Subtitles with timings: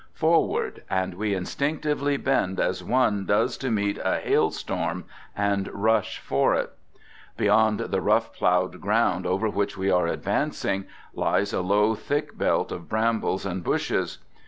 [0.15, 5.05] Forward— and we instinctively bend as one does to meet a hail storm,
[5.37, 6.73] and rush for it.
[7.37, 12.71] Beyond the rough plowed ground over which we are advancing lies a low, thick belt
[12.71, 14.17] of brambles and bushes.